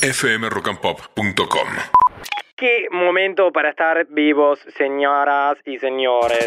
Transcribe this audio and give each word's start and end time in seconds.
fmrockandpop.com. 0.00 1.68
Qué 2.56 2.86
momento 2.90 3.52
para 3.52 3.70
estar 3.70 4.06
vivos, 4.10 4.58
señoras 4.76 5.58
y 5.64 5.78
señores. 5.78 6.46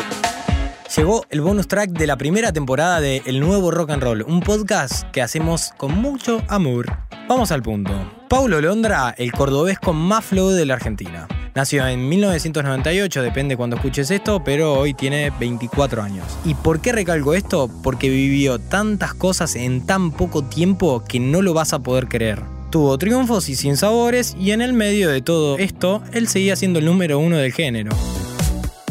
Llegó 0.95 1.25
el 1.29 1.39
bonus 1.39 1.69
track 1.69 1.91
de 1.91 2.05
la 2.05 2.17
primera 2.17 2.51
temporada 2.51 2.99
de 2.99 3.21
El 3.25 3.39
Nuevo 3.39 3.71
Rock 3.71 3.91
and 3.91 4.03
Roll, 4.03 4.23
un 4.23 4.41
podcast 4.41 5.09
que 5.11 5.21
hacemos 5.21 5.71
con 5.77 5.95
mucho 5.97 6.41
amor. 6.49 6.85
Vamos 7.29 7.53
al 7.53 7.61
punto. 7.61 7.93
Paulo 8.27 8.59
Londra, 8.59 9.15
el 9.17 9.31
cordobés 9.31 9.79
con 9.79 9.95
más 9.95 10.25
flow 10.25 10.49
de 10.49 10.65
la 10.65 10.73
Argentina. 10.73 11.29
Nació 11.55 11.87
en 11.87 12.09
1998, 12.09 13.21
depende 13.21 13.55
cuando 13.55 13.77
escuches 13.77 14.11
esto, 14.11 14.43
pero 14.43 14.73
hoy 14.73 14.93
tiene 14.93 15.31
24 15.39 16.01
años. 16.01 16.25
¿Y 16.43 16.55
por 16.55 16.81
qué 16.81 16.91
recalco 16.91 17.33
esto? 17.33 17.69
Porque 17.83 18.09
vivió 18.09 18.59
tantas 18.59 19.13
cosas 19.13 19.55
en 19.55 19.85
tan 19.85 20.11
poco 20.11 20.43
tiempo 20.43 21.03
que 21.07 21.19
no 21.19 21.41
lo 21.41 21.53
vas 21.53 21.71
a 21.71 21.79
poder 21.79 22.07
creer. 22.07 22.41
Tuvo 22.71 22.97
triunfos 22.97 23.49
y 23.49 23.55
sinsabores, 23.57 24.33
y 24.39 24.51
en 24.51 24.61
el 24.61 24.71
medio 24.71 25.09
de 25.09 25.21
todo 25.21 25.57
esto, 25.57 26.01
él 26.13 26.29
seguía 26.29 26.55
siendo 26.55 26.79
el 26.79 26.85
número 26.85 27.19
uno 27.19 27.35
del 27.35 27.51
género. 27.51 27.91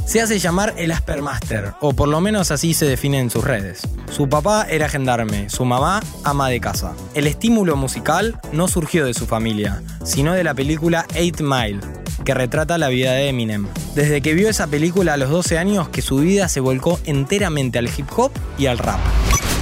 Se 0.05 0.21
hace 0.21 0.39
llamar 0.39 0.75
el 0.77 0.93
Aspermaster, 0.93 1.73
o 1.81 1.95
por 1.95 2.07
lo 2.09 2.21
menos 2.21 2.51
así 2.51 2.75
se 2.75 2.85
define 2.85 3.21
en 3.21 3.31
sus 3.31 3.43
redes. 3.43 3.81
Su 4.11 4.29
papá 4.29 4.67
era 4.69 4.91
gendarme, 4.91 5.49
su 5.49 5.65
mamá 5.65 6.03
ama 6.25 6.51
de 6.51 6.61
casa. 6.61 6.93
El 7.15 7.27
estímulo 7.27 7.75
musical 7.75 8.39
no 8.53 8.69
surgió 8.69 9.07
de 9.07 9.15
su 9.15 9.25
familia, 9.27 9.83
sino 10.05 10.35
de 10.35 10.45
la 10.45 10.53
película 10.53 11.07
Eight 11.15 11.41
Mile, 11.41 11.81
que 12.27 12.35
retrata 12.35 12.77
la 12.77 12.89
vida 12.89 13.13
de 13.13 13.29
Eminem. 13.29 13.67
Desde 13.95 14.21
que 14.21 14.35
vio 14.35 14.51
esa 14.51 14.67
película 14.67 15.15
a 15.15 15.17
los 15.17 15.31
12 15.31 15.57
años 15.57 15.89
que 15.89 16.03
su 16.03 16.19
vida 16.19 16.51
se 16.51 16.61
volcó 16.61 17.01
enteramente 17.05 17.79
al 17.79 17.89
hip 17.89 18.09
hop 18.15 18.31
y 18.59 18.67
al 18.67 18.77
rap. 18.77 19.01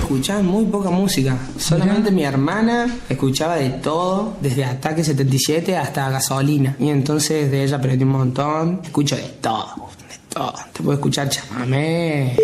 Escuchaba 0.08 0.40
muy 0.40 0.64
poca 0.64 0.88
música. 0.88 1.36
Solamente 1.58 2.10
mi 2.10 2.24
hermana 2.24 2.86
escuchaba 3.10 3.56
de 3.56 3.68
todo, 3.68 4.38
desde 4.40 4.64
Ataque 4.64 5.04
77 5.04 5.76
hasta 5.76 6.08
Gasolina. 6.08 6.74
Y 6.78 6.88
entonces 6.88 7.50
de 7.50 7.62
ella 7.62 7.76
aprendí 7.76 8.04
un 8.04 8.12
montón. 8.12 8.80
Escucho 8.82 9.16
de 9.16 9.24
todo, 9.42 9.90
de 10.08 10.16
todo. 10.30 10.54
Te 10.72 10.82
puedo 10.82 10.94
escuchar 10.94 11.28
chamamé. 11.28 12.34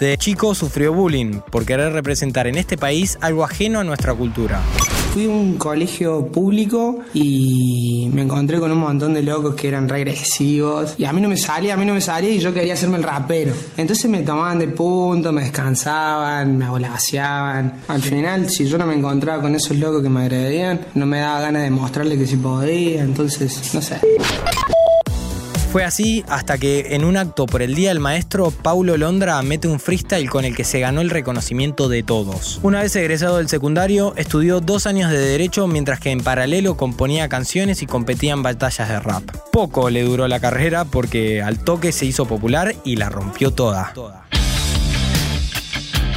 De 0.00 0.16
chico 0.16 0.54
sufrió 0.54 0.94
bullying 0.94 1.40
por 1.52 1.66
querer 1.66 1.92
representar 1.92 2.46
en 2.46 2.56
este 2.56 2.78
país 2.78 3.18
algo 3.20 3.44
ajeno 3.44 3.80
a 3.80 3.84
nuestra 3.84 4.14
cultura. 4.14 4.62
Fui 5.14 5.26
a 5.26 5.28
un 5.28 5.58
colegio 5.58 6.26
público 6.26 6.98
y 7.14 8.10
me 8.12 8.22
encontré 8.22 8.58
con 8.58 8.72
un 8.72 8.78
montón 8.78 9.14
de 9.14 9.22
locos 9.22 9.54
que 9.54 9.68
eran 9.68 9.88
regresivos. 9.88 10.96
Y 10.98 11.04
a 11.04 11.12
mí 11.12 11.20
no 11.20 11.28
me 11.28 11.36
salía, 11.36 11.74
a 11.74 11.76
mí 11.76 11.86
no 11.86 11.94
me 11.94 12.00
salía 12.00 12.30
y 12.30 12.40
yo 12.40 12.52
quería 12.52 12.74
hacerme 12.74 12.96
el 12.96 13.04
rapero. 13.04 13.52
Entonces 13.76 14.10
me 14.10 14.22
tomaban 14.22 14.58
de 14.58 14.66
punto, 14.66 15.30
me 15.30 15.42
descansaban, 15.42 16.58
me 16.58 16.64
abolaseaban. 16.64 17.74
Al 17.86 18.02
final, 18.02 18.50
si 18.50 18.66
yo 18.66 18.76
no 18.76 18.86
me 18.86 18.94
encontraba 18.94 19.40
con 19.40 19.54
esos 19.54 19.76
locos 19.76 20.02
que 20.02 20.08
me 20.08 20.22
agredían, 20.22 20.80
no 20.94 21.06
me 21.06 21.20
daba 21.20 21.42
ganas 21.42 21.62
de 21.62 21.70
mostrarle 21.70 22.18
que 22.18 22.26
sí 22.26 22.34
podía. 22.34 23.04
Entonces, 23.04 23.72
no 23.72 23.80
sé. 23.80 24.00
Fue 25.74 25.82
así 25.82 26.24
hasta 26.28 26.56
que 26.56 26.94
en 26.94 27.04
un 27.04 27.16
acto 27.16 27.46
por 27.46 27.60
el 27.60 27.74
Día 27.74 27.88
del 27.88 27.98
Maestro, 27.98 28.52
Paulo 28.52 28.96
Londra 28.96 29.42
mete 29.42 29.66
un 29.66 29.80
freestyle 29.80 30.30
con 30.30 30.44
el 30.44 30.54
que 30.54 30.62
se 30.62 30.78
ganó 30.78 31.00
el 31.00 31.10
reconocimiento 31.10 31.88
de 31.88 32.04
todos. 32.04 32.60
Una 32.62 32.82
vez 32.82 32.94
egresado 32.94 33.38
del 33.38 33.48
secundario, 33.48 34.14
estudió 34.16 34.60
dos 34.60 34.86
años 34.86 35.10
de 35.10 35.18
Derecho 35.18 35.66
mientras 35.66 35.98
que 35.98 36.12
en 36.12 36.20
paralelo 36.20 36.76
componía 36.76 37.28
canciones 37.28 37.82
y 37.82 37.86
competía 37.86 38.34
en 38.34 38.44
batallas 38.44 38.88
de 38.88 39.00
rap. 39.00 39.24
Poco 39.50 39.90
le 39.90 40.04
duró 40.04 40.28
la 40.28 40.38
carrera 40.38 40.84
porque 40.84 41.42
al 41.42 41.58
toque 41.58 41.90
se 41.90 42.06
hizo 42.06 42.24
popular 42.24 42.76
y 42.84 42.94
la 42.94 43.08
rompió 43.08 43.50
toda. 43.50 43.92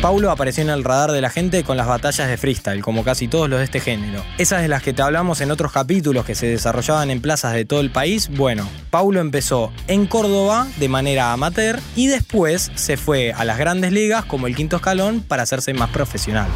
Paulo 0.02 0.30
apareció 0.30 0.62
en 0.62 0.70
el 0.70 0.84
radar 0.84 1.12
de 1.12 1.22
la 1.22 1.32
gente 1.32 1.64
con 1.64 1.76
las 1.76 1.88
batallas 1.88 2.30
de 2.30 2.38
freestyle, 2.38 2.82
como 2.82 3.04
casi 3.04 3.28
todos 3.28 3.50
los 3.50 3.60
de 3.60 3.66
este 3.66 3.80
género. 3.80 4.24
Esas 4.38 4.62
de 4.62 4.68
las 4.68 4.84
que 4.84 4.94
te 4.94 5.02
hablamos 5.02 5.42
en 5.42 5.50
otros 5.50 5.72
capítulos 5.72 6.24
que 6.24 6.36
se 6.36 6.48
desarrollaban 6.48 7.10
en 7.10 7.20
plazas 7.20 7.54
de 7.54 7.66
todo 7.66 7.80
el 7.80 7.90
país, 7.90 8.30
bueno, 8.30 8.70
Paulo 8.92 9.20
empezó 9.20 9.72
en 9.88 10.06
Córdoba 10.06 10.68
de 10.78 10.88
manera 10.88 11.34
amateur 11.34 11.80
y 11.96 12.08
después 12.08 12.72
se 12.76 12.96
fue 12.96 13.34
a 13.34 13.44
las 13.44 13.58
grandes 13.58 13.92
ligas 13.92 14.24
como 14.26 14.46
el 14.46 14.56
quinto 14.56 14.76
escalón 14.76 15.22
para 15.22 15.44
hacerse 15.44 15.74
más 15.74 15.90
profesional. 15.90 16.48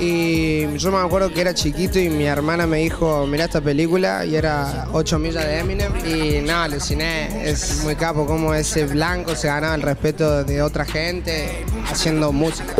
Y 0.00 0.76
yo 0.76 0.90
me 0.90 0.98
acuerdo 0.98 1.32
que 1.32 1.40
era 1.40 1.54
chiquito 1.54 1.98
y 1.98 2.08
mi 2.08 2.24
hermana 2.24 2.66
me 2.66 2.78
dijo, 2.78 3.26
mira 3.26 3.44
esta 3.44 3.60
película 3.60 4.24
y 4.24 4.34
era 4.34 4.88
8 4.92 5.18
millas 5.18 5.44
de 5.44 5.58
Eminem 5.60 5.92
y 6.04 6.40
no, 6.40 6.56
aluciné, 6.56 7.48
es 7.48 7.82
muy 7.84 7.94
capo 7.94 8.26
como 8.26 8.54
ese 8.54 8.86
blanco 8.86 9.36
se 9.36 9.46
ganaba 9.46 9.74
el 9.74 9.82
respeto 9.82 10.44
de 10.44 10.62
otra 10.62 10.84
gente 10.84 11.64
haciendo 11.88 12.32
música. 12.32 12.74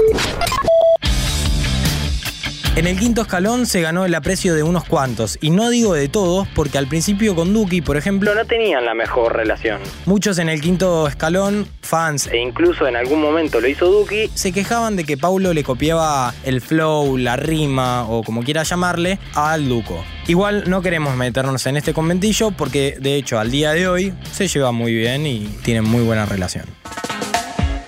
En 2.76 2.88
el 2.88 2.98
quinto 2.98 3.20
escalón 3.22 3.66
se 3.66 3.80
ganó 3.82 4.04
el 4.04 4.12
aprecio 4.16 4.52
de 4.56 4.64
unos 4.64 4.82
cuantos, 4.82 5.38
y 5.40 5.50
no 5.50 5.70
digo 5.70 5.94
de 5.94 6.08
todos, 6.08 6.48
porque 6.56 6.76
al 6.76 6.88
principio 6.88 7.36
con 7.36 7.52
Duki, 7.54 7.82
por 7.82 7.96
ejemplo, 7.96 8.34
No 8.34 8.44
tenían 8.46 8.84
la 8.84 8.94
mejor 8.94 9.36
relación. 9.36 9.80
muchos 10.06 10.38
en 10.40 10.48
el 10.48 10.60
quinto 10.60 11.06
escalón, 11.06 11.68
fans 11.82 12.26
E 12.26 12.36
incluso 12.38 12.88
en 12.88 12.96
algún 12.96 13.20
momento 13.20 13.60
lo 13.60 13.68
hizo 13.68 13.86
Duki. 13.86 14.28
se 14.34 14.50
quejaban 14.50 14.96
de 14.96 15.04
que 15.04 15.16
Paulo 15.16 15.54
le 15.54 15.62
copiaba 15.62 16.34
el 16.44 16.60
flow, 16.60 17.16
la 17.16 17.36
rima 17.36 18.08
o 18.08 18.24
como 18.24 18.42
quiera 18.42 18.64
llamarle 18.64 19.20
al 19.34 19.68
Duco. 19.68 20.04
Igual 20.26 20.64
no 20.68 20.82
queremos 20.82 21.14
meternos 21.14 21.64
en 21.66 21.76
este 21.76 21.94
conventillo 21.94 22.50
porque 22.50 22.96
de 23.00 23.14
hecho 23.14 23.38
al 23.38 23.52
día 23.52 23.70
de 23.72 23.86
hoy 23.86 24.14
se 24.32 24.48
lleva 24.48 24.72
muy 24.72 24.92
bien 24.92 25.26
y 25.26 25.46
tienen 25.62 25.84
muy 25.84 26.02
buena 26.02 26.26
relación. 26.26 26.64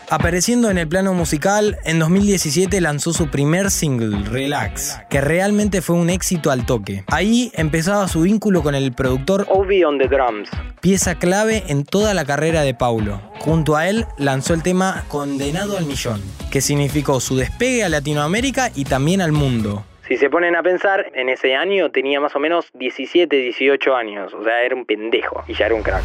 Apareciendo 0.09 0.71
en 0.71 0.79
el 0.79 0.87
plano 0.87 1.15
musical, 1.15 1.79
en 1.85 1.99
2017 1.99 2.81
lanzó 2.81 3.13
su 3.13 3.29
primer 3.29 3.73
single, 3.73 4.29
Relax, 4.31 5.01
que 5.11 5.21
realmente 5.21 5.83
fue 5.83 5.97
un 5.97 6.11
éxito 6.11 6.53
al 6.53 6.65
toque. 6.65 7.03
Ahí 7.09 7.51
empezaba 7.55 8.07
su 8.07 8.21
vínculo 8.21 8.63
con 8.63 8.77
el 8.77 8.93
productor 8.93 9.47
Obi 9.49 9.83
on 9.83 9.99
the 9.99 10.07
drums. 10.07 10.49
pieza 10.81 11.17
clave 11.17 11.65
en 11.67 11.85
toda 11.85 12.15
la 12.15 12.25
carrera 12.25 12.63
de 12.63 12.73
Paulo. 12.73 13.21
Junto 13.41 13.75
a 13.75 13.89
él 13.89 14.07
lanzó 14.17 14.55
el 14.55 14.63
tema 14.63 15.05
Condenado 15.09 15.77
al 15.77 15.87
Millón, 15.87 16.23
que 16.53 16.61
significó 16.61 17.19
su 17.19 17.37
despegue 17.37 17.83
a 17.83 17.89
Latinoamérica 17.89 18.71
y 18.77 18.85
también 18.85 19.21
al 19.21 19.33
mundo. 19.33 19.85
Si 20.07 20.17
se 20.17 20.31
ponen 20.31 20.55
a 20.55 20.63
pensar, 20.63 21.11
en 21.15 21.29
ese 21.29 21.57
año 21.57 21.91
tenía 21.91 22.21
más 22.21 22.37
o 22.37 22.39
menos 22.39 22.67
17, 22.75 23.35
18 23.35 23.97
años. 23.97 24.33
O 24.35 24.45
sea, 24.45 24.63
era 24.63 24.77
un 24.77 24.87
pendejo 24.87 25.43
y 25.49 25.55
ya 25.55 25.67
era 25.67 25.75
un 25.75 25.83
crack. 25.83 26.05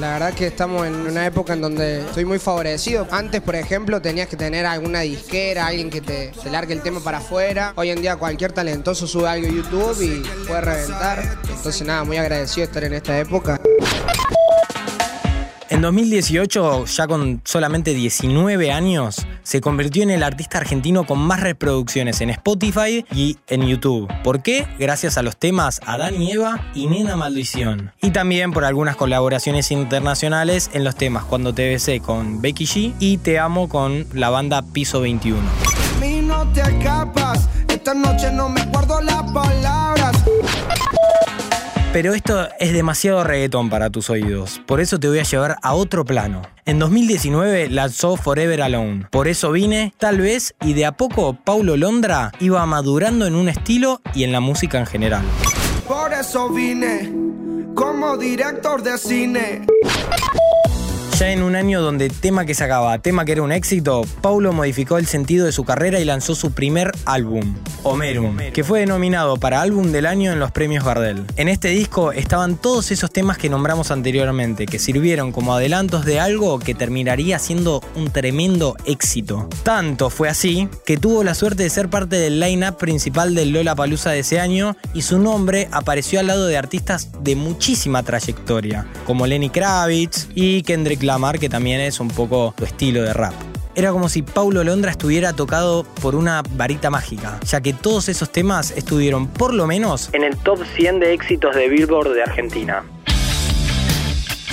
La 0.00 0.12
verdad 0.12 0.34
que 0.34 0.46
estamos 0.46 0.86
en 0.86 0.94
una 0.94 1.24
época 1.26 1.54
en 1.54 1.62
donde 1.62 2.00
estoy 2.00 2.26
muy 2.26 2.38
favorecido. 2.38 3.06
Antes, 3.10 3.40
por 3.40 3.56
ejemplo, 3.56 4.02
tenías 4.02 4.28
que 4.28 4.36
tener 4.36 4.66
alguna 4.66 5.00
disquera, 5.00 5.66
alguien 5.66 5.88
que 5.88 6.02
te, 6.02 6.32
te 6.42 6.50
largue 6.50 6.74
el 6.74 6.82
tema 6.82 7.00
para 7.00 7.18
afuera. 7.18 7.72
Hoy 7.76 7.90
en 7.90 8.02
día 8.02 8.16
cualquier 8.16 8.52
talentoso 8.52 9.06
sube 9.06 9.28
algo 9.28 9.46
a 9.46 9.50
YouTube 9.50 10.02
y 10.02 10.46
puede 10.46 10.60
reventar. 10.60 11.38
Entonces 11.48 11.86
nada, 11.86 12.04
muy 12.04 12.18
agradecido 12.18 12.66
de 12.66 12.70
estar 12.70 12.84
en 12.84 12.92
esta 12.92 13.18
época. 13.18 13.58
En 15.76 15.82
2018, 15.82 16.86
ya 16.86 17.06
con 17.06 17.42
solamente 17.44 17.92
19 17.92 18.72
años, 18.72 19.26
se 19.42 19.60
convirtió 19.60 20.02
en 20.04 20.10
el 20.10 20.22
artista 20.22 20.56
argentino 20.56 21.04
con 21.04 21.18
más 21.18 21.40
reproducciones 21.40 22.22
en 22.22 22.30
Spotify 22.30 23.04
y 23.12 23.36
en 23.46 23.66
YouTube. 23.66 24.10
¿Por 24.24 24.42
qué? 24.42 24.66
Gracias 24.78 25.18
a 25.18 25.22
los 25.22 25.36
temas 25.36 25.82
Adán 25.84 26.14
y 26.22 26.32
Eva 26.32 26.64
y 26.74 26.86
Nena 26.86 27.16
Maldición. 27.16 27.92
Y 28.00 28.12
también 28.12 28.52
por 28.52 28.64
algunas 28.64 28.96
colaboraciones 28.96 29.70
internacionales 29.70 30.70
en 30.72 30.82
los 30.82 30.96
temas 30.96 31.24
Cuando 31.24 31.52
te 31.52 31.68
besé 31.68 32.00
con 32.00 32.40
Becky 32.40 32.64
G 32.64 32.94
y 32.98 33.18
Te 33.18 33.38
amo 33.38 33.68
con 33.68 34.06
la 34.14 34.30
banda 34.30 34.62
Piso 34.62 35.02
21. 35.02 35.38
mí 36.00 36.22
no 36.22 36.50
te 36.54 36.62
escapas. 36.62 37.50
Esta 37.68 37.92
noche 37.92 38.32
no 38.32 38.48
me 38.48 38.62
las 38.62 39.30
palabras. 39.30 40.24
Pero 41.96 42.12
esto 42.12 42.46
es 42.60 42.74
demasiado 42.74 43.24
reggaetón 43.24 43.70
para 43.70 43.88
tus 43.88 44.10
oídos, 44.10 44.60
por 44.66 44.82
eso 44.82 45.00
te 45.00 45.08
voy 45.08 45.18
a 45.18 45.22
llevar 45.22 45.56
a 45.62 45.72
otro 45.72 46.04
plano. 46.04 46.42
En 46.66 46.78
2019 46.78 47.70
lanzó 47.70 48.18
Forever 48.18 48.60
Alone. 48.60 49.06
Por 49.10 49.28
eso 49.28 49.50
vine, 49.50 49.94
tal 49.96 50.20
vez, 50.20 50.54
y 50.60 50.74
de 50.74 50.84
a 50.84 50.92
poco 50.92 51.38
Paulo 51.42 51.78
Londra 51.78 52.32
iba 52.38 52.66
madurando 52.66 53.26
en 53.26 53.34
un 53.34 53.48
estilo 53.48 54.02
y 54.12 54.24
en 54.24 54.32
la 54.32 54.40
música 54.40 54.78
en 54.78 54.84
general. 54.84 55.24
Por 55.88 56.12
eso 56.12 56.50
vine 56.50 57.10
como 57.74 58.18
director 58.18 58.82
de 58.82 58.98
cine. 58.98 59.66
Ya 61.18 61.32
en 61.32 61.42
un 61.42 61.56
año 61.56 61.80
donde 61.80 62.10
tema 62.10 62.44
que 62.44 62.52
sacaba, 62.52 62.98
tema 62.98 63.24
que 63.24 63.32
era 63.32 63.40
un 63.40 63.50
éxito, 63.50 64.02
Paulo 64.20 64.52
modificó 64.52 64.98
el 64.98 65.06
sentido 65.06 65.46
de 65.46 65.52
su 65.52 65.64
carrera 65.64 65.98
y 65.98 66.04
lanzó 66.04 66.34
su 66.34 66.52
primer 66.52 66.92
álbum, 67.06 67.54
Homerum, 67.84 68.36
que 68.52 68.62
fue 68.62 68.80
denominado 68.80 69.38
para 69.38 69.62
álbum 69.62 69.92
del 69.92 70.04
año 70.04 70.30
en 70.30 70.40
los 70.40 70.50
premios 70.50 70.84
Gardel. 70.84 71.24
En 71.36 71.48
este 71.48 71.68
disco 71.68 72.12
estaban 72.12 72.58
todos 72.58 72.90
esos 72.90 73.10
temas 73.10 73.38
que 73.38 73.48
nombramos 73.48 73.90
anteriormente, 73.90 74.66
que 74.66 74.78
sirvieron 74.78 75.32
como 75.32 75.54
adelantos 75.54 76.04
de 76.04 76.20
algo 76.20 76.58
que 76.58 76.74
terminaría 76.74 77.38
siendo 77.38 77.82
un 77.94 78.10
tremendo 78.10 78.76
éxito. 78.84 79.48
Tanto 79.62 80.10
fue 80.10 80.28
así 80.28 80.68
que 80.84 80.98
tuvo 80.98 81.24
la 81.24 81.34
suerte 81.34 81.62
de 81.62 81.70
ser 81.70 81.88
parte 81.88 82.16
del 82.16 82.40
line-up 82.40 82.76
principal 82.76 83.34
del 83.34 83.52
Lola 83.52 83.74
Palusa 83.74 84.10
de 84.10 84.18
ese 84.18 84.38
año 84.38 84.76
y 84.92 85.00
su 85.00 85.18
nombre 85.18 85.68
apareció 85.72 86.20
al 86.20 86.26
lado 86.26 86.46
de 86.46 86.58
artistas 86.58 87.08
de 87.22 87.36
muchísima 87.36 88.02
trayectoria, 88.02 88.86
como 89.06 89.26
Lenny 89.26 89.48
Kravitz 89.48 90.28
y 90.34 90.60
Kendrick 90.60 91.05
Lamar, 91.06 91.38
que 91.38 91.48
también 91.48 91.80
es 91.80 92.00
un 92.00 92.08
poco 92.08 92.54
su 92.58 92.64
estilo 92.64 93.02
de 93.02 93.12
rap. 93.14 93.34
era 93.74 93.90
como 93.92 94.08
si 94.08 94.22
Paulo 94.22 94.64
Londra 94.64 94.90
estuviera 94.90 95.32
tocado 95.34 95.84
por 96.02 96.14
una 96.14 96.42
varita 96.56 96.90
mágica, 96.90 97.38
ya 97.46 97.60
que 97.60 97.72
todos 97.72 98.08
esos 98.08 98.30
temas 98.32 98.70
estuvieron 98.72 99.28
por 99.28 99.52
lo 99.54 99.66
menos 99.66 100.08
En 100.12 100.24
el 100.24 100.36
top 100.38 100.60
100 100.76 101.00
de 101.00 101.12
éxitos 101.14 101.54
de 101.54 101.68
Billboard 101.68 102.14
de 102.14 102.22
Argentina. 102.22 102.84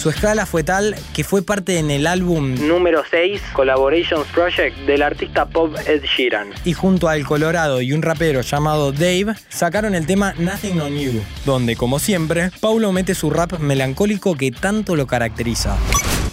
su 0.02 0.10
escala 0.10 0.46
fue 0.46 0.64
tal 0.66 0.96
que 1.14 1.24
fue 1.24 1.42
parte 1.42 1.80
en 1.80 1.90
el 1.90 2.06
álbum 2.08 2.56
Número 2.68 3.04
6, 3.10 3.42
Collaborations 3.54 4.28
Project 4.34 4.76
del 4.86 5.02
artista 5.02 5.46
pop 5.46 5.74
Ed 5.88 6.04
Sheeran. 6.04 6.50
y 6.66 6.74
junto 6.74 7.08
al 7.08 7.24
Colorado 7.26 7.82
y 7.82 7.94
un 7.94 8.02
rapero 8.02 8.42
llamado 8.42 8.92
Dave 8.92 9.36
sacaron 9.48 9.96
el 9.96 10.06
tema 10.06 10.34
Nothing 10.38 10.82
on 10.82 10.98
You, 10.98 11.22
donde 11.46 11.78
como 11.78 12.00
siempre 12.00 12.52
Paulo 12.60 12.92
mete 12.92 13.16
su 13.16 13.30
rap 13.30 13.58
melancólico 13.60 14.36
que 14.36 14.52
tanto 14.52 14.98
lo 14.98 15.08
caracteriza. 15.08 15.78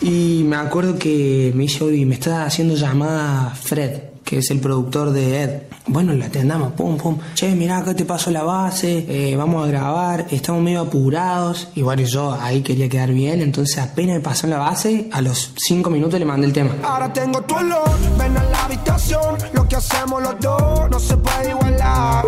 Y 0.03 0.43
me 0.45 0.57
acuerdo 0.57 0.99
que 0.99 1.53
me 1.55 1.65
hizo 1.65 1.91
y 1.93 2.05
me 2.07 2.15
está 2.15 2.47
haciendo 2.47 2.75
llamada 2.75 3.55
Fred, 3.55 4.01
que 4.25 4.39
es 4.39 4.51
el 4.51 4.59
productor 4.59 5.11
de 5.11 5.43
Ed. 5.43 5.51
Bueno, 5.87 6.15
la 6.15 6.27
atendamos, 6.27 6.73
pum, 6.73 6.97
pum. 6.97 7.19
Che, 7.35 7.55
mirá, 7.55 7.79
acá 7.79 7.95
te 7.95 8.05
paso 8.05 8.31
la 8.31 8.43
base, 8.43 9.05
eh, 9.09 9.37
vamos 9.37 9.65
a 9.65 9.69
grabar, 9.69 10.27
estamos 10.31 10.63
medio 10.63 10.83
apurados. 10.83 11.69
Y 11.75 11.83
bueno, 11.83 12.03
yo 12.03 12.33
ahí 12.41 12.63
quería 12.63 12.89
quedar 12.89 13.13
bien, 13.13 13.43
entonces 13.43 13.77
apenas 13.79 14.17
me 14.17 14.21
pasó 14.21 14.47
la 14.47 14.59
base, 14.59 15.09
a 15.13 15.21
los 15.21 15.53
cinco 15.57 15.91
minutos 15.91 16.19
le 16.19 16.25
mandé 16.25 16.47
el 16.47 16.53
tema. 16.53 16.77
Ahora 16.83 17.13
tengo 17.13 17.43
tu 17.43 17.55
olor, 17.57 17.91
ven 18.19 18.37
a 18.37 18.45
la 18.45 18.65
habitación. 18.65 19.37
Lo 19.53 19.69
que 19.69 19.77
hacemos 19.77 20.23
los 20.23 20.41
dos 20.41 20.91
no 20.91 20.99
se 20.99 21.17
puede 21.17 21.51
igualar. 21.51 22.25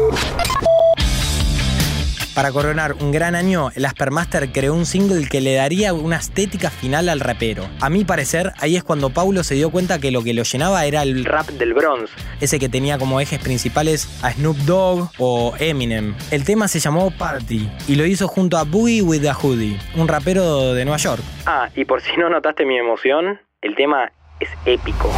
Para 2.35 2.51
coronar 2.51 2.95
un 2.95 3.13
gran 3.13 3.35
año, 3.35 3.69
el 3.75 3.85
Aspermaster 3.85 4.53
creó 4.53 4.73
un 4.73 4.87
single 4.87 5.29
que 5.29 5.43
le 5.43 5.55
daría 5.55 5.93
una 5.93 6.17
estética 6.17 6.71
final 6.71 7.11
al 7.11 7.21
rapero. 7.21 7.69
A 7.83 7.91
mi 7.91 8.05
parecer, 8.07 8.53
ahí 8.59 8.75
es 8.75 8.83
cuando 8.83 9.11
Paulo 9.11 9.45
se 9.45 9.55
dio 9.55 9.71
cuenta 9.71 9.99
que 9.99 10.11
lo 10.11 10.23
que 10.23 10.33
lo 10.33 10.43
llenaba 10.43 10.87
era 10.87 11.03
el 11.03 11.27
rap, 11.27 11.49
del 11.51 11.75
Bronx. 11.75 12.11
ese 12.41 12.59
que 12.59 12.71
tenía 12.71 12.97
como 12.97 13.21
ejes 13.21 13.39
principales 13.39 14.09
a 14.23 14.33
Snoop 14.33 14.57
Dogg 14.59 15.11
o 15.19 15.53
Eminem. 15.59 16.15
El 16.31 16.45
tema 16.45 16.69
se 16.69 16.81
llamó 16.81 17.11
Party 17.11 17.69
y 17.87 17.97
lo 17.97 18.07
hizo 18.07 18.29
junto 18.29 18.57
a 18.57 18.65
Boogie 18.65 19.03
with 19.03 19.21
the 19.21 19.33
Hoodie, 19.33 19.79
un 19.95 20.09
rapero 20.09 20.73
de 20.73 20.87
Nueva 20.87 20.97
York. 20.97 21.23
Ah, 21.45 21.69
y 21.77 21.85
por 21.85 22.01
si 22.01 22.17
no 22.17 22.31
notaste 22.31 22.65
mi 22.65 22.79
emoción, 22.79 23.41
el 23.61 23.75
tema 23.75 24.11
es 24.41 24.49
épico. 24.65 25.13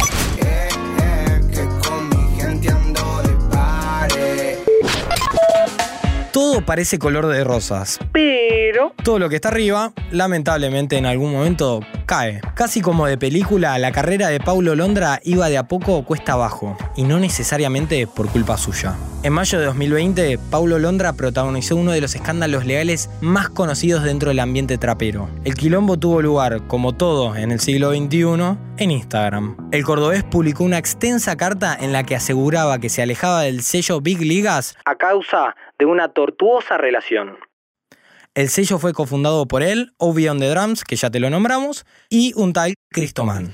Todo 6.35 6.65
parece 6.65 6.99
color 6.99 7.27
de 7.27 7.45
rosas, 7.45 7.97
Pero 8.11 8.91
Todo 9.05 9.19
lo 9.19 9.29
que 9.29 9.35
está 9.35 9.47
arriba, 9.47 9.93
lamentablemente 10.11 10.97
en 10.97 11.05
algún 11.05 11.31
momento 11.31 11.79
cae. 12.05 12.41
Casi 12.55 12.81
como 12.81 13.07
de 13.07 13.17
película, 13.17 13.79
la 13.79 13.93
carrera 13.93 14.27
de 14.27 14.41
Paulo 14.41 14.75
Londra 14.75 15.21
iba 15.23 15.47
de 15.47 15.57
a 15.57 15.69
poco 15.69 16.03
cuesta 16.03 16.33
abajo, 16.33 16.77
y 16.97 17.03
no 17.03 17.21
necesariamente 17.21 18.05
por 18.05 18.27
culpa 18.27 18.57
suya. 18.57 18.97
En 19.23 19.31
mayo 19.31 19.59
de 19.59 19.65
2020, 19.65 20.37
Paulo 20.51 20.77
Londra 20.77 21.13
protagonizó 21.13 21.77
uno 21.77 21.93
de 21.93 22.01
los 22.01 22.13
escándalos 22.15 22.65
legales 22.65 23.09
más 23.21 23.47
conocidos 23.47 24.03
dentro 24.03 24.27
del 24.27 24.41
ambiente 24.41 24.77
trapero. 24.77 25.29
El 25.45 25.55
quilombo 25.55 25.97
tuvo 25.97 26.21
lugar, 26.21 26.67
como 26.67 26.91
todo 26.91 27.37
en 27.37 27.53
el 27.53 27.61
siglo 27.61 27.91
XXI, 27.91 28.57
en 28.77 28.91
Instagram. 28.91 29.69
El 29.71 29.85
cordobés 29.85 30.25
publicó 30.25 30.65
una 30.65 30.79
extensa 30.79 31.37
carta 31.37 31.77
en 31.79 31.93
la 31.93 32.03
que 32.03 32.17
aseguraba 32.17 32.79
que 32.79 32.89
se 32.89 33.01
alejaba 33.01 33.43
del 33.43 33.63
sello 33.63 34.01
Big 34.01 34.19
Ligas 34.19 34.75
a 34.83 34.95
causa 34.95 35.55
de 35.79 35.85
una 35.85 36.09
tortuosa 36.09 36.77
relación. 36.77 37.37
El 38.33 38.49
sello 38.49 38.79
fue 38.79 38.93
cofundado 38.93 39.47
por 39.47 39.63
él, 39.63 39.93
Obi 39.97 40.27
on 40.27 40.39
the 40.39 40.49
Drums, 40.49 40.83
que 40.83 40.97
ya 40.97 41.09
te 41.09 41.19
lo 41.19 41.29
nombramos, 41.29 41.85
y 42.09 42.33
un 42.35 42.51
tal 42.51 42.73
Cristoman. 42.91 43.53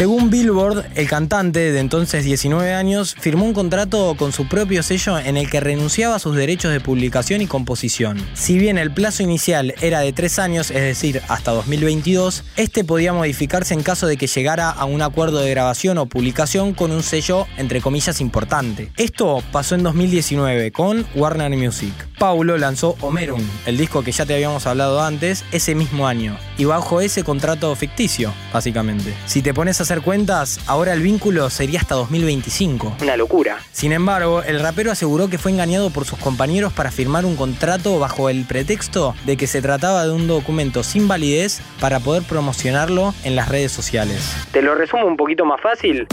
Según 0.00 0.30
Billboard, 0.30 0.86
el 0.94 1.06
cantante 1.06 1.72
de 1.72 1.78
entonces 1.78 2.24
19 2.24 2.72
años 2.72 3.14
firmó 3.20 3.44
un 3.44 3.52
contrato 3.52 4.14
con 4.16 4.32
su 4.32 4.48
propio 4.48 4.82
sello 4.82 5.18
en 5.18 5.36
el 5.36 5.50
que 5.50 5.60
renunciaba 5.60 6.14
a 6.14 6.18
sus 6.18 6.36
derechos 6.36 6.72
de 6.72 6.80
publicación 6.80 7.42
y 7.42 7.46
composición. 7.46 8.16
Si 8.32 8.56
bien 8.56 8.78
el 8.78 8.94
plazo 8.94 9.22
inicial 9.22 9.74
era 9.82 10.00
de 10.00 10.14
3 10.14 10.38
años, 10.38 10.70
es 10.70 10.80
decir, 10.80 11.20
hasta 11.28 11.50
2022, 11.50 12.44
este 12.56 12.82
podía 12.82 13.12
modificarse 13.12 13.74
en 13.74 13.82
caso 13.82 14.06
de 14.06 14.16
que 14.16 14.26
llegara 14.26 14.70
a 14.70 14.86
un 14.86 15.02
acuerdo 15.02 15.40
de 15.40 15.50
grabación 15.50 15.98
o 15.98 16.06
publicación 16.06 16.72
con 16.72 16.92
un 16.92 17.02
sello 17.02 17.46
entre 17.58 17.82
comillas 17.82 18.22
importante. 18.22 18.90
Esto 18.96 19.42
pasó 19.52 19.74
en 19.74 19.82
2019 19.82 20.72
con 20.72 21.04
Warner 21.14 21.50
Music. 21.50 21.92
Paulo 22.20 22.58
lanzó 22.58 22.96
Omerum, 23.00 23.40
el 23.64 23.78
disco 23.78 24.02
que 24.02 24.12
ya 24.12 24.26
te 24.26 24.34
habíamos 24.34 24.66
hablado 24.66 25.00
antes, 25.00 25.42
ese 25.52 25.74
mismo 25.74 26.06
año, 26.06 26.36
y 26.58 26.66
bajo 26.66 27.00
ese 27.00 27.24
contrato 27.24 27.74
ficticio, 27.74 28.34
básicamente. 28.52 29.14
Si 29.24 29.40
te 29.40 29.54
pones 29.54 29.80
a 29.80 29.84
hacer 29.84 30.02
cuentas, 30.02 30.60
ahora 30.66 30.92
el 30.92 31.00
vínculo 31.00 31.48
sería 31.48 31.80
hasta 31.80 31.94
2025. 31.94 32.96
Una 33.00 33.16
locura. 33.16 33.60
Sin 33.72 33.92
embargo, 33.92 34.42
el 34.42 34.60
rapero 34.60 34.92
aseguró 34.92 35.30
que 35.30 35.38
fue 35.38 35.50
engañado 35.50 35.88
por 35.88 36.04
sus 36.04 36.18
compañeros 36.18 36.74
para 36.74 36.90
firmar 36.90 37.24
un 37.24 37.36
contrato 37.36 37.98
bajo 37.98 38.28
el 38.28 38.44
pretexto 38.44 39.14
de 39.24 39.38
que 39.38 39.46
se 39.46 39.62
trataba 39.62 40.04
de 40.04 40.12
un 40.12 40.28
documento 40.28 40.82
sin 40.82 41.08
validez 41.08 41.62
para 41.80 42.00
poder 42.00 42.22
promocionarlo 42.24 43.14
en 43.24 43.34
las 43.34 43.48
redes 43.48 43.72
sociales. 43.72 44.36
Te 44.52 44.60
lo 44.60 44.74
resumo 44.74 45.06
un 45.06 45.16
poquito 45.16 45.46
más 45.46 45.62
fácil. 45.62 46.06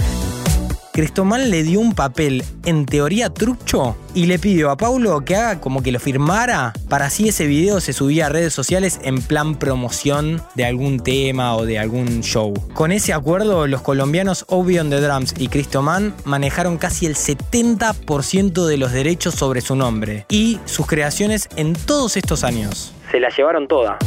Cristomán 0.97 1.51
le 1.51 1.61
dio 1.61 1.79
un 1.79 1.93
papel 1.93 2.43
en 2.65 2.87
teoría 2.87 3.29
trucho 3.29 3.95
y 4.15 4.25
le 4.25 4.39
pidió 4.39 4.71
a 4.71 4.77
Paulo 4.77 5.23
que 5.23 5.35
haga 5.35 5.61
como 5.61 5.83
que 5.83 5.91
lo 5.91 5.99
firmara 5.99 6.73
para 6.89 7.05
así 7.05 7.29
ese 7.29 7.45
video 7.45 7.79
se 7.81 7.93
subía 7.93 8.25
a 8.25 8.29
redes 8.29 8.51
sociales 8.51 8.99
en 9.03 9.21
plan 9.21 9.59
promoción 9.59 10.41
de 10.55 10.65
algún 10.65 10.99
tema 10.99 11.55
o 11.55 11.67
de 11.67 11.77
algún 11.77 12.21
show. 12.21 12.51
Con 12.73 12.91
ese 12.91 13.13
acuerdo, 13.13 13.67
los 13.67 13.83
colombianos 13.83 14.43
Obi 14.47 14.79
on 14.79 14.89
the 14.89 14.99
Drums 14.99 15.35
y 15.37 15.49
Cristoman 15.49 16.15
manejaron 16.25 16.79
casi 16.79 17.05
el 17.05 17.13
70% 17.13 18.65
de 18.65 18.77
los 18.77 18.91
derechos 18.91 19.35
sobre 19.35 19.61
su 19.61 19.75
nombre 19.75 20.25
y 20.29 20.59
sus 20.65 20.87
creaciones 20.87 21.47
en 21.57 21.73
todos 21.73 22.17
estos 22.17 22.43
años. 22.43 22.91
Se 23.11 23.19
la 23.19 23.29
llevaron 23.29 23.67
toda. 23.67 23.99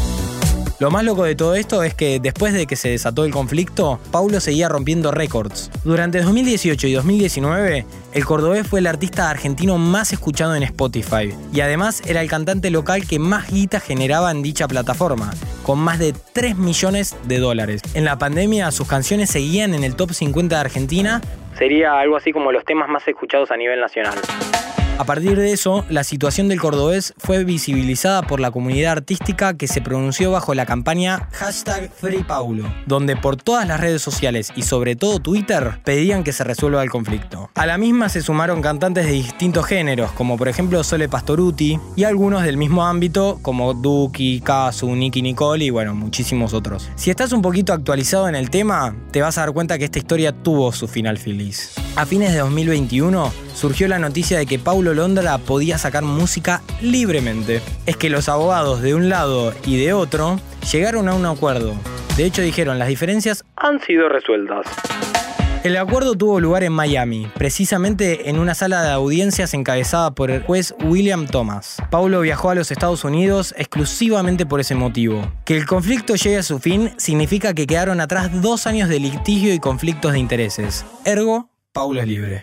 Lo 0.81 0.91
más 0.91 1.05
loco 1.05 1.25
de 1.25 1.35
todo 1.35 1.55
esto 1.55 1.83
es 1.83 1.95
que 1.95 2.21
después 2.21 2.55
de 2.55 2.67
que 2.67 2.75
se 2.75 2.89
desató 2.89 3.27
el 3.27 3.33
conflicto, 3.33 4.01
Paulo 4.11 4.41
seguía 4.41 4.69
rompiendo 4.69 5.13
récords. 5.13 5.71
Durante 5.85 6.23
2018 6.23 6.87
y 6.87 6.93
2019, 6.95 7.85
el 8.15 8.25
cordobés 8.25 8.67
fue 8.67 8.81
el 8.81 8.87
artista 8.87 9.29
argentino 9.29 9.77
más 9.77 10.15
escuchado 10.15 10.55
en 10.55 10.63
Spotify 10.63 11.35
y 11.53 11.61
además 11.61 12.03
era 12.09 12.23
el 12.23 12.31
cantante 12.31 12.71
local 12.71 13.07
que 13.07 13.19
más 13.19 13.51
guita 13.51 13.79
generaba 13.79 14.31
en 14.31 14.43
dicha 14.43 14.67
plataforma, 14.67 15.31
con 15.65 15.79
más 15.79 15.99
de 15.99 16.15
3 16.33 16.57
millones 16.57 17.15
de 17.25 17.39
dólares. 17.39 17.83
En 17.93 18.07
la 18.07 18.19
pandemia, 18.19 18.71
sus 18.71 18.89
canciones 18.89 19.29
seguían 19.29 19.75
en 19.75 19.85
el 19.85 19.95
top 19.97 20.13
50 20.13 20.57
de 20.57 20.61
Argentina 20.61 21.21
Sería 21.61 22.01
algo 22.01 22.17
así 22.17 22.33
como 22.33 22.53
los 22.53 22.65
temas 22.65 22.89
más 22.89 23.07
escuchados 23.07 23.51
a 23.51 23.57
nivel 23.59 23.81
nacional. 23.81 24.15
A 25.01 25.05
partir 25.05 25.39
de 25.39 25.51
eso, 25.51 25.87
la 25.89 26.05
situación 26.05 26.49
del 26.49 26.61
cordobés 26.61 27.15
fue 27.17 27.43
visibilizada 27.43 28.21
por 28.21 28.39
la 28.39 28.51
comunidad 28.51 28.93
artística 28.93 29.57
que 29.57 29.67
se 29.67 29.81
pronunció 29.81 30.31
bajo 30.31 30.53
la 30.53 30.67
campaña 30.67 31.27
hashtag 31.33 31.91
FreePaulo, 31.91 32.71
donde 32.85 33.17
por 33.17 33.39
todas 33.39 33.67
las 33.67 33.81
redes 33.81 34.03
sociales 34.03 34.53
y 34.57 34.61
sobre 34.61 34.97
todo 34.97 35.19
Twitter 35.19 35.81
pedían 35.87 36.23
que 36.23 36.35
se 36.35 36.45
resuelva 36.45 36.83
el 36.83 36.91
conflicto. 36.91 37.49
A 37.55 37.65
la 37.65 37.79
misma 37.79 38.11
se 38.11 38.21
sumaron 38.21 38.61
cantantes 38.61 39.07
de 39.07 39.13
distintos 39.13 39.65
géneros, 39.65 40.13
como 40.13 40.37
por 40.37 40.49
ejemplo 40.49 40.85
Sole 40.85 41.09
Pastoruti, 41.09 41.81
y 41.97 42.05
algunos 42.05 42.43
del 42.43 42.59
mismo 42.59 42.85
ámbito, 42.85 43.39
como 43.41 43.73
Duki, 43.73 44.43
Kazu, 44.43 44.95
Nicky 44.95 45.23
Nicole 45.23 45.65
y 45.65 45.71
bueno, 45.71 45.95
muchísimos 45.95 46.53
otros. 46.53 46.91
Si 46.97 47.09
estás 47.09 47.33
un 47.33 47.41
poquito 47.41 47.73
actualizado 47.73 48.29
en 48.29 48.35
el 48.35 48.51
tema, 48.51 48.95
te 49.13 49.23
vas 49.23 49.39
a 49.39 49.47
dar 49.47 49.53
cuenta 49.53 49.79
que 49.79 49.87
esta 49.87 49.99
historia 49.99 50.33
tuvo 50.33 50.73
su 50.73 50.87
final 50.87 51.17
feliz. 51.17 51.73
A 51.97 52.05
fines 52.05 52.35
de 52.35 52.41
2021, 52.41 53.33
surgió 53.61 53.89
la 53.89 53.99
noticia 53.99 54.39
de 54.39 54.47
que 54.47 54.59
Paulo 54.59 54.95
Londra 54.95 55.37
podía 55.37 55.77
sacar 55.77 56.03
música 56.03 56.63
libremente. 56.81 57.61
Es 57.85 57.99
que 57.99 58.09
los 58.09 58.31
abogados 58.31 58.81
de 58.81 58.95
un 58.95 59.11
lado 59.11 59.53
y 59.67 59.77
de 59.77 59.93
otro 59.93 60.41
llegaron 60.73 61.09
a 61.11 61.15
un 61.15 61.27
acuerdo. 61.27 61.75
De 62.17 62.25
hecho 62.25 62.41
dijeron 62.41 62.79
las 62.79 62.89
diferencias 62.89 63.45
Han 63.57 63.79
sido 63.83 64.09
resueltas. 64.09 64.67
el 65.63 65.77
acuerdo 65.77 66.15
tuvo 66.15 66.41
lugar 66.41 66.65
en 66.65 66.73
Miami, 66.73 67.31
precisamente 67.35 68.31
en 68.31 68.39
una 68.39 68.55
sala 68.55 68.83
de 68.83 68.93
audiencias 68.93 69.53
encabezada 69.53 70.15
por 70.15 70.31
el 70.31 70.43
juez 70.43 70.75
William 70.83 71.27
Thomas. 71.27 71.83
Paulo 71.91 72.23
viajó 72.23 72.49
a 72.49 72.55
los 72.55 72.71
Estados 72.71 73.05
Unidos 73.05 73.55
exclusivamente 73.59 74.47
por 74.47 74.61
ese 74.61 74.75
motivo. 74.75 75.31
Que 75.45 75.59
el 75.59 75.67
conflicto 75.67 76.15
llegue 76.15 76.39
a 76.39 76.43
su 76.43 76.61
fin 76.61 76.93
significa 76.97 77.53
que 77.53 77.67
quedaron 77.67 78.01
atrás 78.01 78.41
dos 78.41 78.67
años 78.67 78.89
de 78.89 79.01
litigio 79.01 79.53
y 79.53 79.59
conflictos 79.59 80.13
de 80.13 80.19
intereses. 80.19 80.87
Ergo, 81.05 81.51
Paulo 81.73 82.01
es 82.01 82.07
libre. 82.07 82.43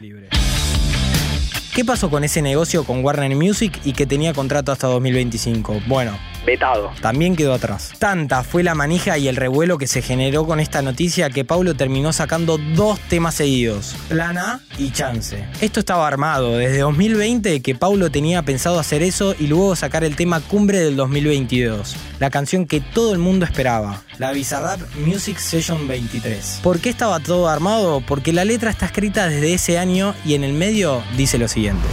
¿Qué 1.78 1.86
pasó 1.86 2.10
con 2.10 2.24
ese 2.24 2.42
negocio 2.42 2.84
con 2.84 3.06
Warner 3.06 3.36
Music 3.36 3.80
y 3.86 3.94
que 3.94 4.08
tenía 4.08 4.34
contrato 4.34 4.72
hasta 4.72 4.88
2025? 4.88 5.82
Bueno, 5.86 6.18
vetado. 6.48 6.92
También 7.02 7.36
quedó 7.36 7.54
atrás. 7.54 7.92
Tanta 8.00 8.44
fue 8.44 8.64
la 8.64 8.74
manija 8.74 9.18
y 9.18 9.28
el 9.28 9.36
revuelo 9.36 9.78
que 9.78 9.86
se 9.86 10.02
generó 10.02 10.48
con 10.48 10.60
esta 10.60 10.82
noticia 10.82 11.30
que 11.30 11.46
Paulo 11.46 11.76
terminó 11.76 12.14
sacando 12.14 12.58
dos 12.58 13.00
temas 13.02 13.36
seguidos, 13.36 13.96
Plana 14.08 14.62
y 14.80 14.92
Chance. 14.92 15.46
Esto 15.62 15.80
estaba 15.82 16.08
armado 16.08 16.58
desde 16.58 16.80
2020 16.80 17.62
que 17.62 17.76
Paulo 17.76 18.10
tenía 18.10 18.42
pensado 18.44 18.80
hacer 18.80 19.04
eso 19.04 19.36
y 19.38 19.48
luego 19.48 19.76
sacar 19.76 20.04
el 20.04 20.16
tema 20.16 20.40
Cumbre 20.40 20.80
del 20.80 20.96
2022, 20.96 21.96
la 22.20 22.30
canción 22.30 22.66
que 22.66 22.80
todo 22.80 23.12
el 23.12 23.20
mundo 23.20 23.46
esperaba, 23.46 24.02
la 24.18 24.32
Bizarrap 24.32 24.80
Music 25.06 25.38
Session 25.38 25.88
23. 25.88 26.62
¿Por 26.64 26.80
qué 26.80 26.90
estaba 26.90 27.20
todo 27.20 27.50
armado? 27.50 28.02
Porque 28.02 28.32
la 28.32 28.46
letra 28.46 28.72
está 28.72 28.86
escrita 28.86 29.28
desde 29.28 29.54
ese 29.54 29.78
año 29.78 30.16
y 30.26 30.36
en 30.36 30.46
el 30.46 30.54
medio 30.54 31.04
dice 31.18 31.38
lo 31.38 31.50
siguiente. 31.50 31.86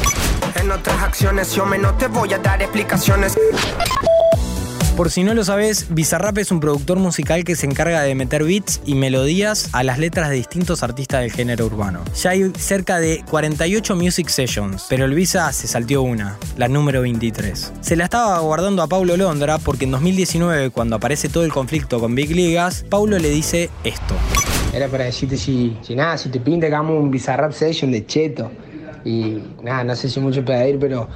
En 0.55 0.71
otras 0.71 1.03
acciones 1.03 1.53
yo 1.53 1.67
menos 1.67 1.99
te 1.99 2.07
voy 2.07 2.33
a 2.33 2.39
dar 2.39 2.63
explicaciones. 2.63 3.37
Por 4.97 5.11
si 5.11 5.25
no 5.25 5.35
lo 5.35 5.43
sabes, 5.43 5.93
Bizarrap 5.93 6.39
es 6.39 6.53
un 6.53 6.61
productor 6.61 7.01
musical 7.01 7.43
que 7.43 7.57
se 7.57 7.67
encarga 7.67 8.03
de 8.03 8.15
meter 8.15 8.45
beats 8.45 8.81
y 8.87 8.95
melodías 8.95 9.71
a 9.73 9.83
las 9.83 9.99
letras 9.99 10.31
de 10.31 10.37
distintos 10.37 10.85
artistas 10.85 11.23
del 11.23 11.33
género 11.33 11.67
urbano. 11.67 11.99
Ya 12.23 12.31
hay 12.31 12.53
cerca 12.57 13.01
de 13.01 13.25
48 13.29 13.97
music 13.97 14.29
sessions, 14.29 14.87
pero 14.89 15.07
el 15.07 15.15
Visa 15.15 15.53
se 15.53 15.67
saltió 15.67 16.03
una, 16.03 16.39
la 16.57 16.69
número 16.69 17.03
23. 17.03 17.73
Se 17.81 17.97
la 17.97 18.05
estaba 18.05 18.39
guardando 18.39 18.83
a 18.83 18.87
Paulo 18.87 19.17
Londra 19.17 19.59
porque 19.59 19.85
en 19.85 19.91
2019, 19.91 20.71
cuando 20.71 20.95
aparece 20.95 21.29
todo 21.29 21.45
el 21.45 21.53
conflicto 21.53 21.99
con 21.99 22.15
Big 22.15 22.31
Ligas, 22.31 22.87
Paulo 22.89 23.19
le 23.19 23.31
dice 23.31 23.71
esto. 23.83 24.15
Era 24.73 24.87
para 24.87 25.07
decirte 25.07 25.37
si, 25.37 25.77
si 25.83 25.97
nada, 25.97 26.17
si 26.19 26.29
te 26.29 26.39
pinta 26.39 26.69
hagamos 26.69 27.03
un 27.03 27.11
Bizarrap 27.11 27.51
Session 27.51 27.91
de 27.91 28.07
cheto. 28.07 28.49
Y 29.05 29.43
nada, 29.61 29.83
no 29.83 29.97
sé 29.97 30.09
si 30.09 30.21
mucho 30.21 30.45
pedir, 30.45 30.79
pero 30.79 31.09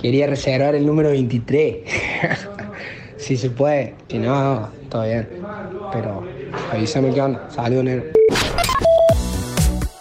quería 0.00 0.28
reservar 0.28 0.76
el 0.76 0.86
número 0.86 1.08
23. 1.08 1.76
si 3.18 3.36
se 3.36 3.50
puede, 3.50 3.94
si 4.08 4.18
no, 4.18 4.68
todo 4.88 5.04
bien. 5.04 5.28
Pero 5.92 6.22
avísame 6.72 7.12
qué 7.12 7.20
onda, 7.20 7.48
saludos 7.50 7.84
negro. 7.84 8.04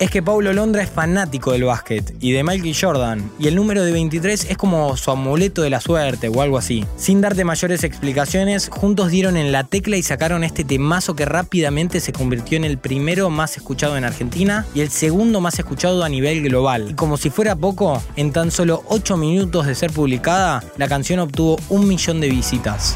Es 0.05 0.11
que 0.11 0.21
Paulo 0.21 0.53
Londra 0.53 0.83
es 0.83 0.89
fanático 0.91 1.51
del 1.51 1.63
básquet 1.63 2.13
y 2.19 2.31
de 2.31 2.43
Michael 2.43 2.77
Jordan, 2.79 3.31
y 3.39 3.47
el 3.47 3.55
número 3.55 3.83
de 3.83 3.91
23 3.91 4.51
es 4.51 4.55
como 4.55 4.95
su 4.97 5.09
amuleto 5.09 5.63
de 5.63 5.71
la 5.71 5.81
suerte 5.81 6.29
o 6.29 6.43
algo 6.43 6.59
así. 6.59 6.85
Sin 6.95 7.21
darte 7.21 7.43
mayores 7.43 7.83
explicaciones, 7.83 8.69
juntos 8.71 9.09
dieron 9.09 9.35
en 9.35 9.51
la 9.51 9.63
tecla 9.63 9.97
y 9.97 10.03
sacaron 10.03 10.43
este 10.43 10.63
temazo 10.63 11.15
que 11.15 11.25
rápidamente 11.25 11.99
se 12.01 12.13
convirtió 12.13 12.55
en 12.55 12.65
el 12.65 12.77
primero 12.77 13.31
más 13.31 13.57
escuchado 13.57 13.97
en 13.97 14.03
Argentina 14.03 14.67
y 14.75 14.81
el 14.81 14.91
segundo 14.91 15.41
más 15.41 15.57
escuchado 15.57 16.03
a 16.03 16.07
nivel 16.07 16.43
global. 16.43 16.91
Y 16.91 16.93
como 16.93 17.17
si 17.17 17.31
fuera 17.31 17.55
poco, 17.55 17.99
en 18.15 18.31
tan 18.31 18.51
solo 18.51 18.83
8 18.89 19.17
minutos 19.17 19.65
de 19.65 19.73
ser 19.73 19.91
publicada, 19.91 20.63
la 20.77 20.87
canción 20.87 21.19
obtuvo 21.19 21.57
un 21.69 21.87
millón 21.87 22.21
de 22.21 22.29
visitas. 22.29 22.95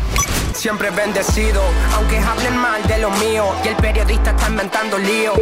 Siempre 0.54 0.92
bendecido, 0.92 1.64
aunque 1.96 2.20
hablen 2.20 2.56
mal 2.56 2.88
de 2.88 3.00
lo 3.00 3.10
mío. 3.10 3.46
Y 3.66 3.70
el 3.70 3.76
periodista 3.78 4.30
está 4.30 4.48
inventando 4.48 5.00
lío. 5.00 5.34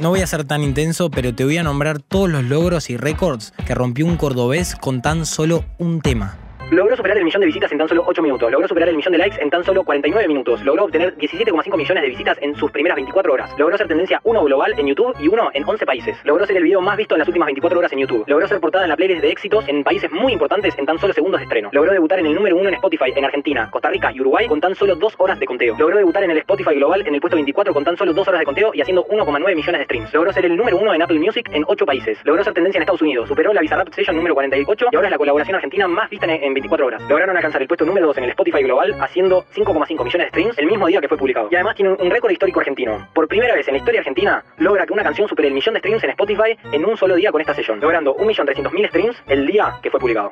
No 0.00 0.08
voy 0.08 0.22
a 0.22 0.26
ser 0.26 0.44
tan 0.44 0.62
intenso, 0.62 1.10
pero 1.10 1.34
te 1.34 1.44
voy 1.44 1.58
a 1.58 1.62
nombrar 1.62 2.00
todos 2.00 2.30
los 2.30 2.44
logros 2.44 2.88
y 2.88 2.96
récords 2.96 3.52
que 3.66 3.74
rompió 3.74 4.06
un 4.06 4.16
cordobés 4.16 4.74
con 4.74 5.02
tan 5.02 5.26
solo 5.26 5.66
un 5.78 6.00
tema. 6.00 6.38
Logró 6.70 6.96
superar 6.96 7.18
el 7.18 7.24
millón 7.24 7.40
de 7.40 7.46
visitas 7.46 7.72
en 7.72 7.78
tan 7.78 7.88
solo 7.88 8.04
8 8.06 8.22
minutos. 8.22 8.48
Logró 8.48 8.68
superar 8.68 8.88
el 8.88 8.96
millón 8.96 9.10
de 9.10 9.18
likes 9.18 9.42
en 9.42 9.50
tan 9.50 9.64
solo 9.64 9.82
49 9.82 10.28
minutos. 10.28 10.62
Logró 10.64 10.84
obtener 10.84 11.16
17,5 11.16 11.76
millones 11.76 12.02
de 12.02 12.08
visitas 12.08 12.38
en 12.40 12.54
sus 12.54 12.70
primeras 12.70 12.94
24 12.94 13.32
horas. 13.32 13.50
Logró 13.58 13.76
ser 13.76 13.88
tendencia 13.88 14.20
1 14.22 14.44
global 14.44 14.74
en 14.78 14.86
YouTube 14.86 15.12
y 15.18 15.26
1 15.26 15.50
en 15.54 15.64
11 15.68 15.84
países. 15.84 16.16
Logró 16.22 16.46
ser 16.46 16.56
el 16.56 16.62
video 16.62 16.80
más 16.80 16.96
visto 16.96 17.16
en 17.16 17.18
las 17.18 17.26
últimas 17.26 17.46
24 17.46 17.76
horas 17.76 17.92
en 17.92 17.98
YouTube. 17.98 18.22
Logró 18.28 18.46
ser 18.46 18.60
portada 18.60 18.84
en 18.84 18.90
la 18.90 18.96
playlist 18.96 19.20
de 19.20 19.30
éxitos 19.30 19.68
en 19.68 19.82
países 19.82 20.12
muy 20.12 20.32
importantes 20.32 20.78
en 20.78 20.86
tan 20.86 20.96
solo 21.00 21.12
segundos 21.12 21.40
de 21.40 21.44
estreno. 21.44 21.70
Logró 21.72 21.92
debutar 21.92 22.20
en 22.20 22.26
el 22.26 22.34
número 22.36 22.56
1 22.56 22.68
en 22.68 22.74
Spotify 22.76 23.12
en 23.16 23.24
Argentina, 23.24 23.68
Costa 23.68 23.90
Rica 23.90 24.12
y 24.14 24.20
Uruguay 24.20 24.46
con 24.46 24.60
tan 24.60 24.76
solo 24.76 24.94
2 24.94 25.14
horas 25.18 25.40
de 25.40 25.46
conteo. 25.46 25.74
Logró 25.76 25.96
debutar 25.96 26.22
en 26.22 26.30
el 26.30 26.38
Spotify 26.38 26.76
global 26.76 27.04
en 27.04 27.14
el 27.16 27.20
puesto 27.20 27.36
24 27.36 27.74
con 27.74 27.82
tan 27.82 27.96
solo 27.96 28.12
2 28.12 28.28
horas 28.28 28.38
de 28.38 28.44
conteo 28.44 28.70
y 28.74 28.80
haciendo 28.80 29.04
1,9 29.06 29.56
millones 29.56 29.78
de 29.80 29.84
streams. 29.86 30.14
Logró 30.14 30.32
ser 30.32 30.46
el 30.46 30.56
número 30.56 30.76
1 30.76 30.94
en 30.94 31.02
Apple 31.02 31.18
Music 31.18 31.50
en 31.52 31.64
8 31.66 31.84
países. 31.84 32.16
Logró 32.22 32.44
ser 32.44 32.54
tendencia 32.54 32.78
en 32.78 32.82
Estados 32.82 33.02
Unidos. 33.02 33.28
Superó 33.28 33.52
la 33.52 33.60
Bizarrap 33.60 33.92
Session 33.92 34.14
número 34.14 34.34
48 34.34 34.86
y 34.92 34.94
ahora 34.94 35.08
es 35.08 35.10
la 35.10 35.18
colaboración 35.18 35.56
argentina 35.56 35.88
más 35.88 36.08
vista 36.08 36.26
en, 36.26 36.44
en 36.44 36.59
24 36.60 36.86
horas. 36.86 37.02
Lograron 37.08 37.36
alcanzar 37.36 37.62
el 37.62 37.68
puesto 37.68 37.84
número 37.84 38.06
2 38.08 38.18
en 38.18 38.24
el 38.24 38.30
Spotify 38.30 38.62
global 38.62 38.94
haciendo 39.00 39.44
5,5 39.54 40.04
millones 40.04 40.12
de 40.12 40.28
streams 40.28 40.58
el 40.58 40.66
mismo 40.66 40.86
día 40.86 41.00
que 41.00 41.08
fue 41.08 41.18
publicado. 41.18 41.48
Y 41.50 41.54
además 41.54 41.74
tiene 41.76 41.92
un, 41.92 42.00
un 42.00 42.10
récord 42.10 42.30
histórico 42.30 42.60
argentino. 42.60 43.08
Por 43.14 43.28
primera 43.28 43.54
vez 43.54 43.66
en 43.68 43.74
la 43.74 43.78
historia 43.78 44.00
argentina 44.00 44.44
logra 44.58 44.86
que 44.86 44.92
una 44.92 45.02
canción 45.02 45.28
supere 45.28 45.48
el 45.48 45.54
millón 45.54 45.74
de 45.74 45.80
streams 45.80 46.04
en 46.04 46.10
Spotify 46.10 46.58
en 46.72 46.84
un 46.84 46.96
solo 46.96 47.14
día 47.16 47.32
con 47.32 47.40
esta 47.40 47.54
sesión, 47.54 47.80
logrando 47.80 48.16
1.300.000 48.16 48.88
streams 48.88 49.22
el 49.28 49.46
día 49.46 49.74
que 49.82 49.90
fue 49.90 50.00
publicado. 50.00 50.30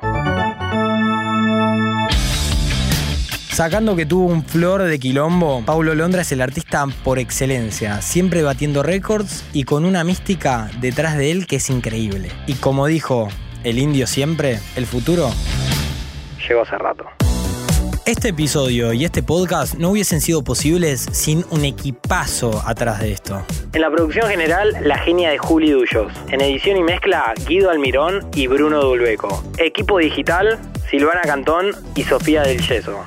Sacando 3.59 3.97
que 3.97 4.05
tuvo 4.05 4.27
un 4.27 4.45
flor 4.45 4.83
de 4.83 4.99
quilombo, 4.99 5.63
Paulo 5.65 5.93
Londra 5.93 6.21
es 6.21 6.31
el 6.31 6.39
artista 6.39 6.85
por 7.03 7.19
excelencia, 7.19 8.01
siempre 8.01 8.41
batiendo 8.41 8.83
récords 8.83 9.43
y 9.51 9.65
con 9.65 9.83
una 9.83 10.05
mística 10.05 10.71
detrás 10.79 11.17
de 11.17 11.31
él 11.31 11.45
que 11.45 11.57
es 11.57 11.69
increíble. 11.69 12.31
Y 12.47 12.53
como 12.53 12.87
dijo 12.87 13.27
el 13.65 13.77
indio 13.77 14.07
siempre, 14.07 14.59
el 14.77 14.85
futuro 14.85 15.29
Llegó 16.49 16.63
hace 16.63 16.77
rato. 16.79 17.05
Este 18.07 18.29
episodio 18.29 18.91
y 18.91 19.05
este 19.05 19.21
podcast 19.21 19.75
no 19.75 19.91
hubiesen 19.91 20.19
sido 20.19 20.43
posibles 20.43 21.01
sin 21.11 21.45
un 21.51 21.63
equipazo 21.63 22.63
atrás 22.65 23.01
de 23.01 23.11
esto. 23.11 23.45
En 23.71 23.81
la 23.81 23.91
producción 23.91 24.27
general, 24.27 24.75
la 24.81 24.97
genia 24.97 25.29
de 25.29 25.37
Juli 25.37 25.69
Dullos. 25.69 26.11
En 26.31 26.41
edición 26.41 26.77
y 26.77 26.81
mezcla, 26.81 27.35
Guido 27.47 27.69
Almirón 27.69 28.27
y 28.33 28.47
Bruno 28.47 28.81
Dulbeco. 28.81 29.43
Equipo 29.59 29.99
digital, 29.99 30.57
Silvana 30.89 31.21
Cantón 31.21 31.67
y 31.93 32.01
Sofía 32.01 32.41
del 32.41 32.59
Yeso. 32.67 33.05